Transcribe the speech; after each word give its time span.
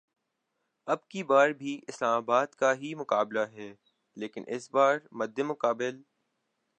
اب 0.87 1.07
کی 1.07 1.21
بار 1.23 1.49
بھی 1.51 1.79
اسلام 1.87 2.15
آباد 2.17 2.55
کا 2.55 2.73
ہی 2.73 2.93
مقابلہ 2.95 3.45
ہے 3.51 3.73
لیکن 4.17 4.43
اس 4.47 4.69
بار 4.71 4.97
مدمقابل 5.11 6.01